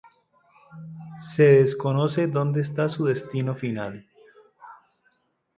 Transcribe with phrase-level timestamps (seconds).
[1.19, 4.07] Se desconoce dónde está su destino final.